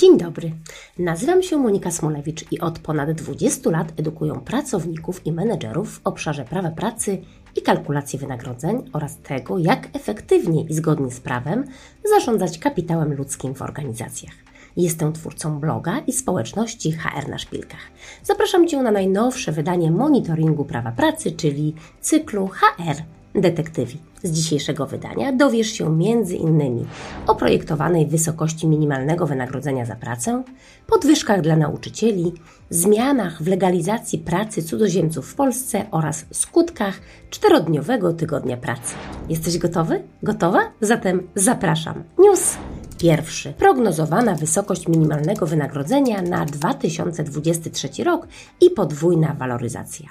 [0.00, 0.52] Dzień dobry.
[0.98, 6.44] Nazywam się Monika Smolewicz i od ponad 20 lat edukuję pracowników i menedżerów w obszarze
[6.44, 7.18] prawa pracy
[7.56, 11.64] i kalkulacji wynagrodzeń oraz tego, jak efektywnie i zgodnie z prawem
[12.10, 14.34] zarządzać kapitałem ludzkim w organizacjach.
[14.76, 17.90] Jestem twórcą bloga i społeczności HR na szpilkach.
[18.22, 23.02] Zapraszam Cię na najnowsze wydanie monitoringu prawa pracy, czyli cyklu HR
[23.34, 23.98] Detektywi.
[24.22, 26.84] Z dzisiejszego wydania dowiesz się m.in.
[27.26, 30.42] o projektowanej wysokości minimalnego wynagrodzenia za pracę,
[30.86, 32.32] podwyżkach dla nauczycieli,
[32.70, 38.94] zmianach w legalizacji pracy cudzoziemców w Polsce oraz skutkach czterodniowego tygodnia pracy.
[39.28, 40.02] Jesteś gotowy?
[40.22, 40.60] Gotowa?
[40.80, 42.04] Zatem zapraszam.
[42.18, 42.56] News
[43.00, 43.52] Pierwszy.
[43.52, 48.28] Prognozowana wysokość minimalnego wynagrodzenia na 2023 rok
[48.60, 50.08] i podwójna waloryzacja.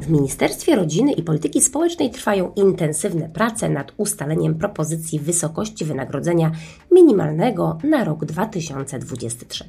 [0.00, 6.52] W Ministerstwie Rodziny i Polityki Społecznej trwają intensywne prace nad ustaleniem propozycji wysokości wynagrodzenia
[6.92, 9.64] minimalnego na rok 2023.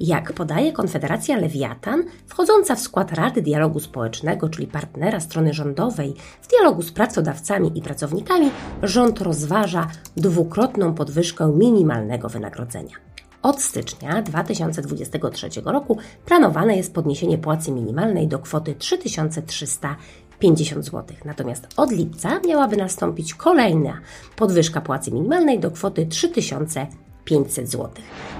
[0.00, 6.48] Jak podaje Konfederacja Lewiatan, wchodząca w skład Rady Dialogu Społecznego, czyli partnera strony rządowej w
[6.48, 8.50] dialogu z pracodawcami i pracownikami,
[8.82, 12.96] rząd rozważa dwukrotną podwyżkę minimalnego wynagrodzenia.
[13.42, 21.16] Od stycznia 2023 roku planowane jest podniesienie płacy minimalnej do kwoty 3350 zł.
[21.24, 24.00] Natomiast od lipca miałaby nastąpić kolejna
[24.36, 26.86] podwyżka płacy minimalnej do kwoty 3000
[27.24, 27.88] 500 zł.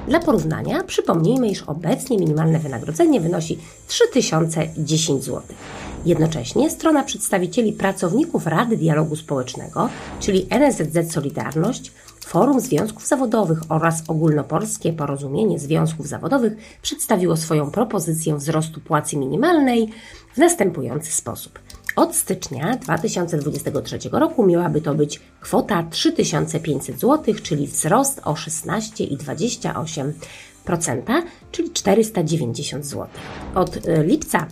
[0.08, 5.42] Dla porównania przypomnijmy, iż obecnie minimalne wynagrodzenie wynosi 3010 zł.
[6.04, 9.88] Jednocześnie strona przedstawicieli pracowników Rady Dialogu Społecznego,
[10.20, 11.92] czyli NSZZ Solidarność,
[12.26, 16.52] Forum Związków Zawodowych oraz Ogólnopolskie Porozumienie Związków Zawodowych
[16.82, 19.88] przedstawiło swoją propozycję wzrostu płacy minimalnej
[20.34, 21.58] w następujący sposób.
[21.96, 31.70] Od stycznia 2023 roku miałaby to być kwota 3500 zł, czyli wzrost o 16,28%, czyli
[31.70, 33.06] 490 zł.
[33.54, 34.46] Od e, lipca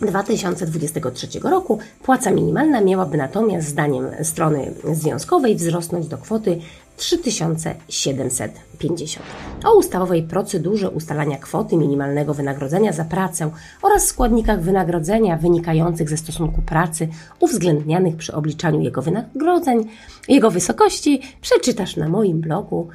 [0.00, 6.58] 2023 roku płaca minimalna miałaby natomiast zdaniem strony związkowej wzrosnąć do kwoty
[7.00, 9.22] 3750.
[9.64, 13.50] O ustawowej procedurze ustalania kwoty minimalnego wynagrodzenia za pracę
[13.82, 17.08] oraz składnikach wynagrodzenia wynikających ze stosunku pracy
[17.40, 19.88] uwzględnianych przy obliczaniu jego wynagrodzeń,
[20.28, 22.88] jego wysokości przeczytasz na moim blogu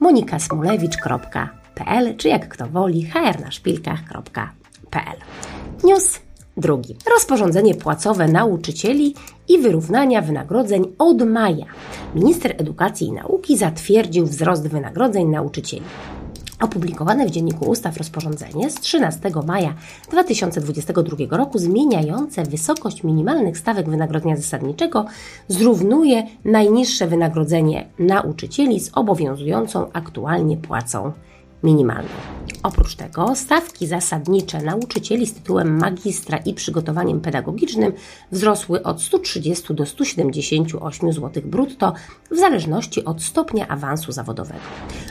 [0.00, 5.16] monikasmulewicz.pl czy jak kto woli hrnaszpilkach.pl.
[5.84, 6.20] News
[6.58, 6.96] Drugi.
[7.14, 9.14] Rozporządzenie płacowe nauczycieli
[9.48, 11.66] i wyrównania wynagrodzeń od maja.
[12.14, 15.82] Minister Edukacji i Nauki zatwierdził wzrost wynagrodzeń nauczycieli.
[16.60, 19.74] Opublikowane w Dzienniku Ustaw rozporządzenie z 13 maja
[20.10, 25.04] 2022 roku zmieniające wysokość minimalnych stawek wynagrodzenia zasadniczego
[25.48, 31.12] zrównuje najniższe wynagrodzenie nauczycieli z obowiązującą aktualnie płacą
[31.62, 32.10] minimalną.
[32.68, 37.92] Oprócz tego stawki zasadnicze nauczycieli z tytułem magistra i przygotowaniem pedagogicznym
[38.32, 41.92] wzrosły od 130 do 178 zł brutto
[42.30, 44.60] w zależności od stopnia awansu zawodowego.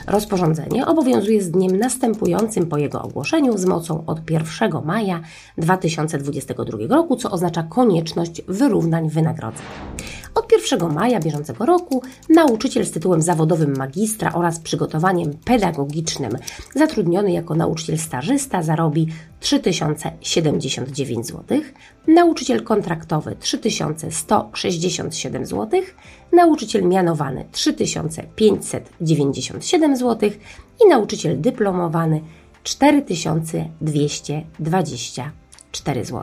[0.06, 5.20] Rozporządzenie obowiązuje z dniem następującym po jego ogłoszeniu z mocą od 1 maja
[5.58, 9.66] 2022 roku, co oznacza konieczność wyrównań wynagrodzeń.
[10.34, 16.32] Od 1 maja bieżącego roku nauczyciel z tytułem zawodowym magistra oraz przygotowaniem pedagogicznym
[16.74, 19.06] zatrudniony jako nauczyciel stażysta zarobi
[19.40, 21.60] 3079 zł,
[22.06, 25.82] nauczyciel kontraktowy 3167 zł,
[26.32, 30.30] nauczyciel mianowany 3597 zł
[30.84, 32.20] i nauczyciel dyplomowany
[32.62, 35.32] 4220
[35.72, 36.22] 4 zł.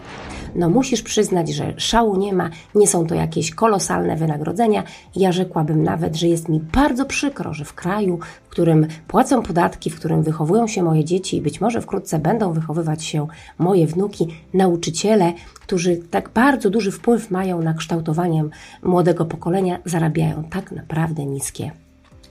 [0.55, 4.83] No musisz przyznać, że szału nie ma, nie są to jakieś kolosalne wynagrodzenia.
[5.15, 9.89] Ja rzekłabym nawet, że jest mi bardzo przykro, że w kraju, w którym płacą podatki,
[9.89, 14.27] w którym wychowują się moje dzieci i być może wkrótce będą wychowywać się moje wnuki,
[14.53, 18.43] nauczyciele, którzy tak bardzo duży wpływ mają na kształtowanie
[18.83, 21.84] młodego pokolenia, zarabiają tak naprawdę niskie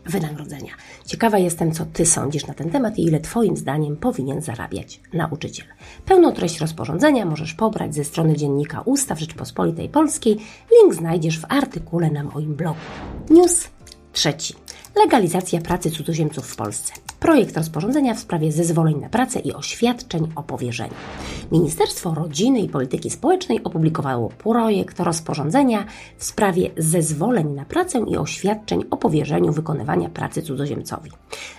[0.06, 0.72] wynagrodzenia.
[1.06, 5.66] Ciekawa jestem, co Ty sądzisz na ten temat i ile Twoim zdaniem powinien zarabiać nauczyciel.
[6.04, 10.36] Pełną treść rozporządzenia możesz pobrać ze strony Dziennika Ustaw Rzeczypospolitej Polskiej.
[10.72, 12.80] Link znajdziesz w artykule na moim blogu.
[13.30, 13.68] News
[14.12, 14.54] trzeci.
[14.96, 20.42] Legalizacja pracy cudzoziemców w Polsce projekt rozporządzenia w sprawie zezwoleń na pracę i oświadczeń o
[20.42, 20.94] powierzeniu.
[21.52, 25.84] Ministerstwo Rodziny i Polityki Społecznej opublikowało projekt rozporządzenia
[26.18, 31.10] w sprawie zezwoleń na pracę i oświadczeń o powierzeniu wykonywania pracy cudzoziemcowi.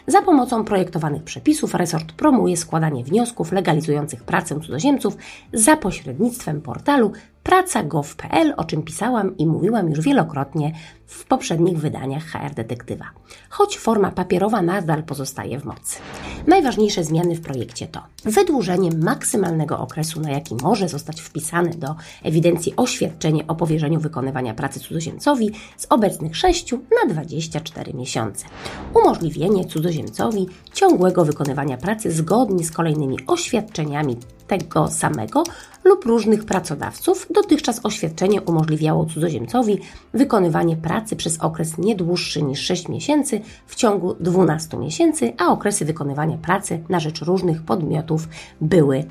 [0.08, 5.18] Za pomocą projektowanych przepisów resort promuje składanie wniosków legalizujących pracę cudzoziemców
[5.54, 7.12] za pośrednictwem portalu
[7.46, 10.74] praca.gov.pl, o czym pisałam i mówiłam już wielokrotnie
[11.06, 13.06] w poprzednich wydaniach HR Detektywa.
[13.50, 16.00] Choć forma papierowa nadal pozostaje w mocy.
[16.48, 22.74] Najważniejsze zmiany w projekcie to wydłużenie maksymalnego okresu, na jaki może zostać wpisane do ewidencji
[22.78, 28.46] oświadczenie o powierzeniu wykonywania pracy cudzoziemcowi z obecnych 6 na 24 miesiące.
[28.94, 35.44] Umożliwienie cudzoziemcowi ciągłego wykonywania pracy zgodnie z kolejnymi oświadczeniami tego samego
[35.84, 37.28] lub różnych pracodawców.
[37.30, 39.80] Dotychczas oświadczenie umożliwiało cudzoziemcowi
[40.14, 45.86] wykonywanie pracy przez okres nie dłuższy niż 6 miesięcy w ciągu 12 miesięcy, a okresy
[45.86, 48.28] wykonywania pracy na rzecz różnych podmiotów
[48.62, 49.06] były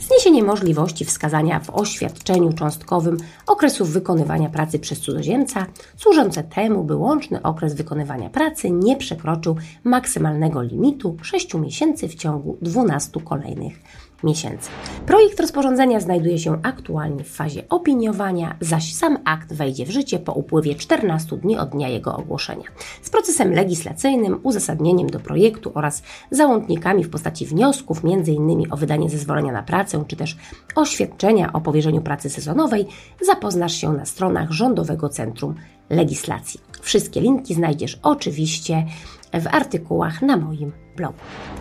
[0.00, 3.16] Zniesienie możliwości wskazania w oświadczeniu cząstkowym
[3.46, 5.66] okresów wykonywania pracy przez cudzoziemca,
[5.96, 12.58] służące temu, by łączny okres wykonywania pracy nie przekroczył maksymalnego limitu 6 miesięcy w ciągu
[12.62, 13.82] 12 kolejnych
[14.24, 14.70] miesięcy.
[15.06, 20.32] Projekt rozporządzenia znajduje się aktualnie w fazie opiniowania, zaś sam akt wejdzie w życie po
[20.32, 22.64] upływie 14 dni od dnia jego ogłoszenia.
[23.02, 28.72] Z procesem legislacyjnym, uzasadnieniem do projektu oraz załącznikami w postaci wniosków, m.in.
[28.72, 30.36] o wydanie zezwolenia na pracę, czy też
[30.74, 32.86] oświadczenia o powierzeniu pracy sezonowej,
[33.20, 35.54] zapoznasz się na stronach Rządowego Centrum
[35.90, 36.60] Legislacji.
[36.80, 38.86] Wszystkie linki znajdziesz oczywiście
[39.32, 41.18] w artykułach na moim blogu.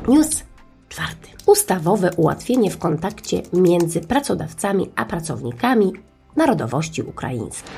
[0.08, 0.44] News
[0.92, 1.30] czwarty.
[1.46, 5.94] Ustawowe ułatwienie w kontakcie między pracodawcami a pracownikami
[6.36, 7.72] narodowości ukraińskiej.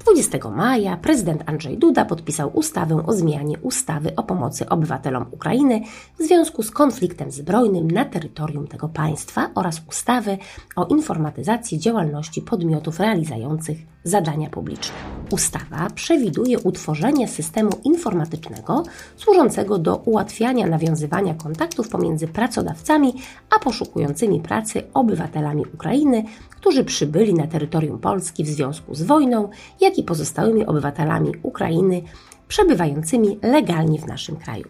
[0.00, 5.80] 20 maja prezydent Andrzej Duda podpisał ustawę o zmianie ustawy o pomocy obywatelom Ukrainy
[6.18, 10.38] w związku z konfliktem zbrojnym na terytorium tego państwa oraz ustawy
[10.76, 14.94] o informatyzacji działalności podmiotów realizujących zadania publiczne.
[15.30, 18.82] Ustawa przewiduje utworzenie systemu informatycznego
[19.16, 23.14] służącego do ułatwiania nawiązywania kontaktów pomiędzy pracodawcami
[23.50, 29.48] a poszukującymi pracy obywatelami Ukrainy, którzy przybyli na terytorium Polski w związku z wojną,
[29.80, 32.02] jak i pozostałymi obywatelami Ukrainy
[32.50, 34.64] przebywającymi legalnie w naszym kraju.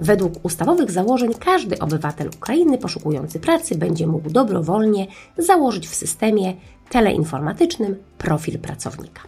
[0.00, 5.06] Według ustawowych założeń każdy obywatel Ukrainy poszukujący pracy będzie mógł dobrowolnie
[5.38, 6.54] założyć w systemie
[6.90, 9.22] teleinformatycznym profil pracownika.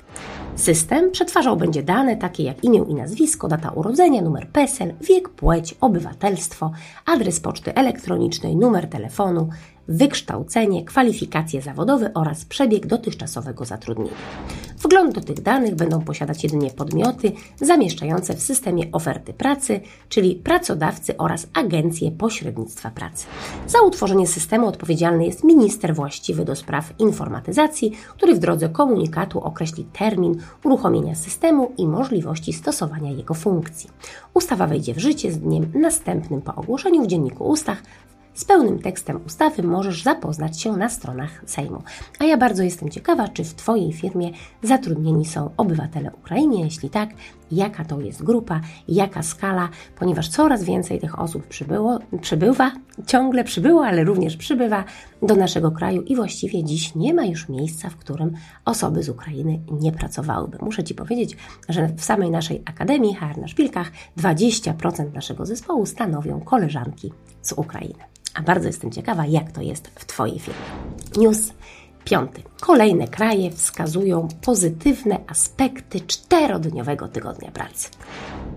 [0.57, 5.75] System przetwarzał będzie dane takie jak imię i nazwisko, data urodzenia, numer PESEL, wiek, płeć,
[5.81, 6.73] obywatelstwo,
[7.07, 9.49] adres poczty elektronicznej, numer telefonu,
[9.93, 14.17] wykształcenie, kwalifikacje zawodowe oraz przebieg dotychczasowego zatrudnienia.
[14.83, 21.17] Wgląd do tych danych będą posiadać jedynie podmioty zamieszczające w systemie oferty pracy, czyli pracodawcy
[21.17, 23.27] oraz agencje pośrednictwa pracy.
[23.67, 29.85] Za utworzenie systemu odpowiedzialny jest minister właściwy do spraw informatyzacji, który w drodze komunikatu określi
[29.85, 33.91] termin uruchomienia systemu i możliwości stosowania jego funkcji.
[34.35, 37.79] Ustawa wejdzie w życie z dniem następnym po ogłoszeniu w Dzienniku Ustaw
[38.35, 41.83] z pełnym tekstem ustawy możesz zapoznać się na stronach Sejmu.
[42.19, 44.31] A ja bardzo jestem ciekawa, czy w Twojej firmie
[44.63, 46.57] zatrudnieni są obywatele Ukrainy.
[46.57, 47.11] Jeśli tak,
[47.53, 49.69] jaka to jest grupa, jaka skala,
[49.99, 52.73] ponieważ coraz więcej tych osób przybyło, przybywa,
[53.07, 54.85] ciągle przybyło, ale również przybywa
[55.23, 58.33] do naszego kraju i właściwie dziś nie ma już miejsca, w którym
[58.65, 60.59] osoby z Ukrainy nie pracowałyby.
[60.61, 61.37] Muszę Ci powiedzieć,
[61.69, 67.13] że w samej naszej Akademii HR na Szpilkach 20% naszego zespołu stanowią koleżanki
[67.43, 68.05] z Ukrainy.
[68.35, 70.61] A bardzo jestem ciekawa, jak to jest w Twojej firmie.
[71.17, 71.53] News
[72.05, 72.43] piąty.
[72.61, 77.89] Kolejne kraje wskazują pozytywne aspekty czterodniowego tygodnia pracy.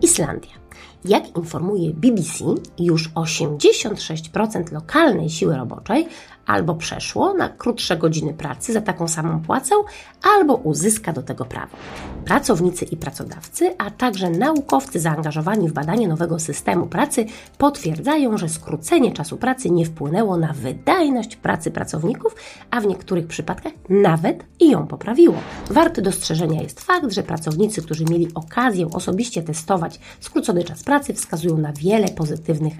[0.01, 0.64] Islandia.
[1.05, 2.43] Jak informuje BBC,
[2.79, 6.07] już 86% lokalnej siły roboczej
[6.45, 9.75] albo przeszło na krótsze godziny pracy za taką samą płacę,
[10.23, 11.77] albo uzyska do tego prawo.
[12.25, 17.25] Pracownicy i pracodawcy, a także naukowcy zaangażowani w badanie nowego systemu pracy
[17.57, 22.35] potwierdzają, że skrócenie czasu pracy nie wpłynęło na wydajność pracy pracowników,
[22.71, 25.35] a w niektórych przypadkach nawet i ją poprawiło.
[25.69, 31.57] Warty dostrzeżenia jest fakt, że pracownicy, którzy mieli okazję osobiście testować skrócony czas pracy, wskazują
[31.57, 32.73] na wiele pozytywnych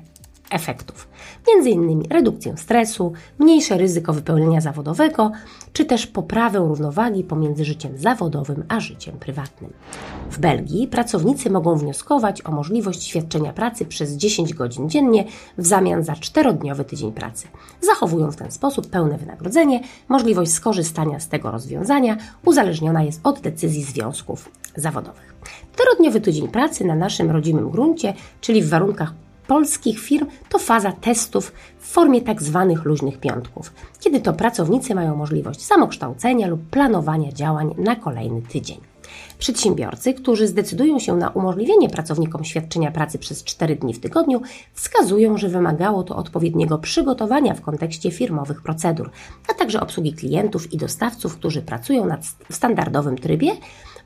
[0.50, 1.08] efektów.
[1.56, 5.32] Innymi redukcję stresu, mniejsze ryzyko wypełnienia zawodowego,
[5.74, 9.74] czy też poprawę równowagi pomiędzy życiem zawodowym a życiem prywatnym.
[10.32, 15.26] W Belgii pracownicy mogą wnioskować o możliwość świadczenia pracy przez 10 godzin dziennie
[15.58, 17.48] w zamian za czterodniowy tydzień pracy.
[17.82, 23.84] Zachowują w ten sposób pełne wynagrodzenie, możliwość skorzystania z tego rozwiązania uzależniona jest od decyzji
[23.84, 25.36] związków zawodowych.
[25.86, 29.14] Czterodniowy tydzień pracy na naszym rodzimym gruncie, czyli w warunkach
[29.48, 35.16] polskich firm to faza testów w formie tak zwanych luźnych piątków, kiedy to pracownicy mają
[35.16, 38.78] możliwość samokształcenia lub planowania działań na kolejny tydzień.
[39.40, 44.42] Przedsiębiorcy, którzy zdecydują się na umożliwienie pracownikom świadczenia pracy przez 4 dni w tygodniu,
[44.74, 49.10] wskazują, że wymagało to odpowiedniego przygotowania w kontekście firmowych procedur,
[49.48, 52.08] a także obsługi klientów i dostawców, którzy pracują
[52.50, 53.52] w standardowym trybie,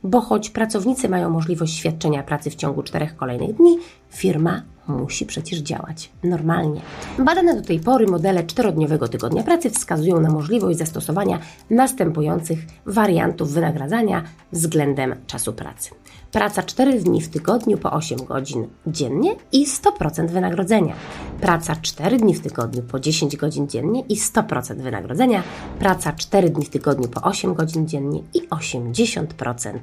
[0.03, 3.77] bo choć pracownicy mają możliwość świadczenia pracy w ciągu czterech kolejnych dni,
[4.09, 6.81] firma musi przecież działać normalnie.
[7.19, 14.23] Badane do tej pory modele czterodniowego tygodnia pracy wskazują na możliwość zastosowania następujących wariantów wynagradzania
[14.51, 15.89] względem czasu pracy.
[16.31, 20.95] Praca 4 dni w tygodniu po 8 godzin dziennie i 100% wynagrodzenia.
[21.41, 25.43] Praca 4 dni w tygodniu po 10 godzin dziennie i 100% wynagrodzenia.
[25.79, 29.79] Praca 4 dni w tygodniu po 8 godzin dziennie i 80%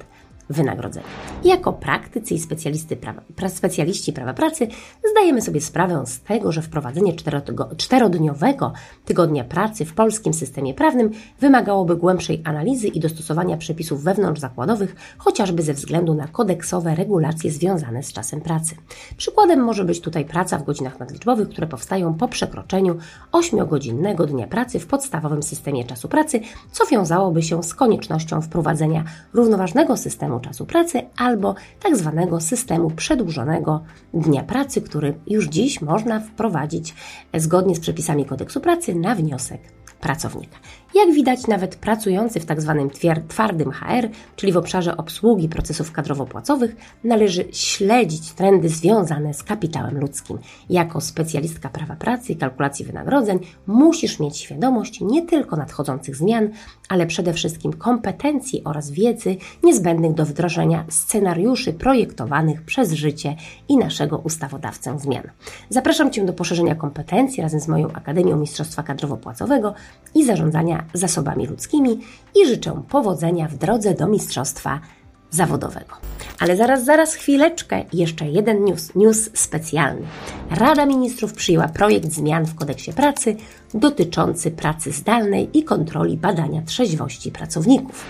[0.50, 1.06] wynagrodzenia.
[1.44, 4.68] Jako praktycy i prawa, specjaliści prawa pracy
[5.10, 7.12] zdajemy sobie sprawę z tego, że wprowadzenie
[7.76, 8.72] czterodniowego
[9.04, 11.10] tygodnia pracy w polskim systemie prawnym
[11.40, 18.12] wymagałoby głębszej analizy i dostosowania przepisów wewnątrzzakładowych, chociażby ze względu na kodeksowe regulacje związane z
[18.12, 18.74] czasem pracy.
[19.16, 22.96] Przykładem może być tutaj praca w godzinach nadliczbowych, które powstają po przekroczeniu
[23.32, 26.40] 8-godzinnego dnia pracy w podstawowym systemie czasu pracy,
[26.72, 32.90] co wiązałoby się z koniecznością wprowadzenia równoważnego systemu systemu czasu pracy albo tak zwanego systemu
[32.90, 36.94] przedłużonego dnia pracy, który już dziś można wprowadzić
[37.34, 39.60] zgodnie z przepisami kodeksu pracy na wniosek
[40.00, 40.56] pracownika.
[40.96, 42.88] Jak widać, nawet pracujący w tzw.
[43.02, 50.00] Tak twardym HR, czyli w obszarze obsługi procesów kadrowo-płacowych, należy śledzić trendy związane z kapitałem
[50.00, 50.38] ludzkim.
[50.70, 56.48] Jako specjalistka prawa pracy i kalkulacji wynagrodzeń musisz mieć świadomość nie tylko nadchodzących zmian,
[56.88, 63.36] ale przede wszystkim kompetencji oraz wiedzy niezbędnych do wdrożenia scenariuszy projektowanych przez życie
[63.68, 65.30] i naszego ustawodawcę zmian.
[65.70, 69.72] Zapraszam Cię do poszerzenia kompetencji razem z moją Akademią Mistrzostwa Kadrowo-Płacowego
[70.14, 72.00] i zarządzania zasobami ludzkimi
[72.34, 74.80] i życzę powodzenia w drodze do mistrzostwa
[75.30, 75.96] zawodowego.
[76.38, 80.06] Ale zaraz, zaraz, chwileczkę, jeszcze jeden news, news specjalny.
[80.50, 83.36] Rada Ministrów przyjęła projekt zmian w kodeksie pracy
[83.74, 88.04] dotyczący pracy zdalnej i kontroli badania trzeźwości pracowników.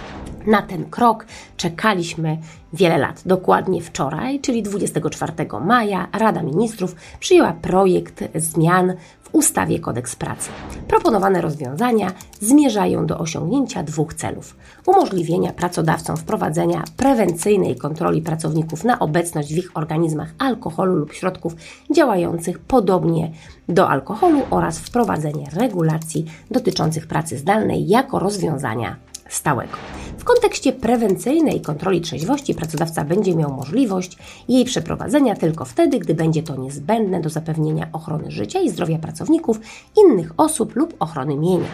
[0.46, 1.26] Na ten krok
[1.56, 2.38] czekaliśmy
[2.72, 3.22] wiele lat.
[3.26, 5.32] Dokładnie wczoraj, czyli 24
[5.64, 10.50] maja, Rada Ministrów przyjęła projekt zmian w ustawie Kodeks Pracy.
[10.88, 19.54] Proponowane rozwiązania zmierzają do osiągnięcia dwóch celów: umożliwienia pracodawcom wprowadzenia prewencyjnej kontroli pracowników na obecność
[19.54, 21.56] w ich organizmach alkoholu lub środków
[21.94, 23.32] działających podobnie
[23.68, 28.96] do alkoholu oraz wprowadzenie regulacji dotyczących pracy zdalnej jako rozwiązania
[29.28, 29.76] stałego.
[30.18, 34.18] W kontekście prewencyjnej kontroli trzeźwości pracodawca będzie miał możliwość
[34.48, 39.60] jej przeprowadzenia tylko wtedy, gdy będzie to niezbędne do zapewnienia ochrony życia i zdrowia pracowników,
[39.96, 41.66] innych osób lub ochrony mienia.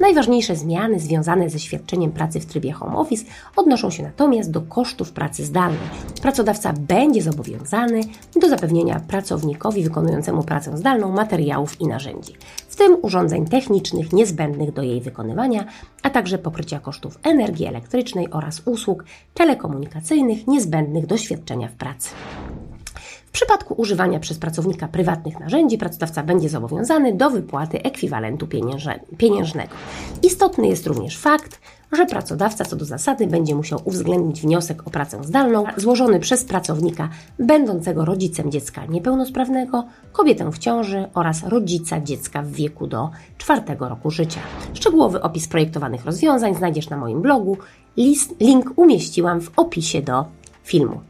[0.00, 3.24] Najważniejsze zmiany związane ze świadczeniem pracy w trybie home office
[3.56, 5.80] odnoszą się natomiast do kosztów pracy zdalnej.
[6.22, 8.00] Pracodawca będzie zobowiązany
[8.40, 12.32] do zapewnienia pracownikowi wykonującemu pracę zdalną materiałów i narzędzi,
[12.80, 15.64] tym urządzeń technicznych niezbędnych do jej wykonywania,
[16.02, 22.10] a także pokrycia kosztów energii elektrycznej oraz usług telekomunikacyjnych niezbędnych do świadczenia w pracy.
[23.30, 28.46] W przypadku używania przez pracownika prywatnych narzędzi, pracodawca będzie zobowiązany do wypłaty ekwiwalentu
[29.18, 29.74] pieniężnego.
[30.22, 31.60] Istotny jest również fakt,
[31.92, 37.08] że pracodawca co do zasady będzie musiał uwzględnić wniosek o pracę zdalną złożony przez pracownika
[37.38, 44.10] będącego rodzicem dziecka niepełnosprawnego, kobietę w ciąży oraz rodzica dziecka w wieku do czwartego roku
[44.10, 44.40] życia.
[44.74, 47.56] Szczegółowy opis projektowanych rozwiązań znajdziesz na moim blogu.
[47.96, 50.24] List, link umieściłam w opisie do
[50.64, 51.00] filmu.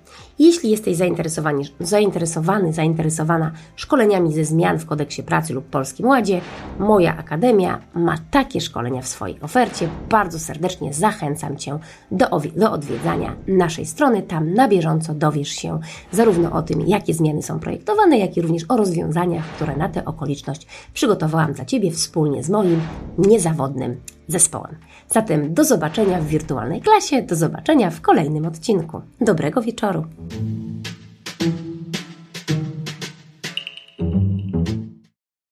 [0.40, 6.40] Jeśli jesteś zainteresowany, zainteresowany, zainteresowana szkoleniami ze zmian w kodeksie pracy lub Polskim Ładzie,
[6.78, 9.88] moja akademia ma takie szkolenia w swojej ofercie.
[10.10, 11.78] Bardzo serdecznie zachęcam Cię
[12.10, 14.22] do, do odwiedzania naszej strony.
[14.22, 15.80] Tam na bieżąco dowiesz się
[16.12, 20.04] zarówno o tym, jakie zmiany są projektowane, jak i również o rozwiązaniach, które na tę
[20.04, 22.80] okoliczność przygotowałam dla Ciebie wspólnie z moim
[23.18, 23.96] niezawodnym
[24.30, 24.76] zespołem.
[25.08, 29.00] Zatem do zobaczenia w wirtualnej klasie, do zobaczenia w kolejnym odcinku.
[29.20, 30.04] Dobrego wieczoru.